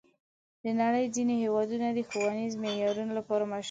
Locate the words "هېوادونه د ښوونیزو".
1.43-2.59